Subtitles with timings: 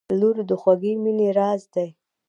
[0.19, 1.89] •لور د خوږې مینې راز دی.